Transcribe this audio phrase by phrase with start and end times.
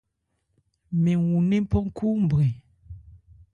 [1.03, 2.53] Mɛn wu ńnephan khúúnbrɛn.